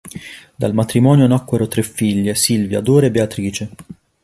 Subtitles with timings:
[0.55, 3.69] Dal matrimonio nacquero tre figlie, Silvia, Dora e Beatrice.